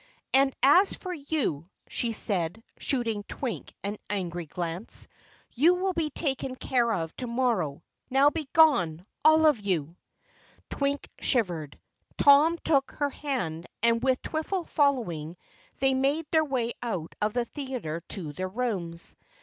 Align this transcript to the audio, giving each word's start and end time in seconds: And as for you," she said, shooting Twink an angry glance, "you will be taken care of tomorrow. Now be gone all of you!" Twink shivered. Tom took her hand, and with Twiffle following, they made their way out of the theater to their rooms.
And 0.33 0.51
as 0.63 0.93
for 0.95 1.13
you," 1.13 1.69
she 1.87 2.11
said, 2.11 2.63
shooting 2.79 3.21
Twink 3.27 3.71
an 3.83 3.97
angry 4.09 4.47
glance, 4.47 5.07
"you 5.51 5.75
will 5.75 5.93
be 5.93 6.09
taken 6.09 6.55
care 6.55 6.91
of 6.91 7.15
tomorrow. 7.15 7.83
Now 8.09 8.31
be 8.31 8.49
gone 8.51 9.05
all 9.23 9.45
of 9.45 9.59
you!" 9.59 9.95
Twink 10.71 11.07
shivered. 11.19 11.77
Tom 12.17 12.57
took 12.63 12.93
her 12.93 13.11
hand, 13.11 13.67
and 13.83 14.01
with 14.01 14.19
Twiffle 14.23 14.65
following, 14.67 15.37
they 15.77 15.93
made 15.93 16.25
their 16.31 16.45
way 16.45 16.73
out 16.81 17.13
of 17.21 17.33
the 17.33 17.45
theater 17.45 18.01
to 18.09 18.33
their 18.33 18.49
rooms. 18.49 19.15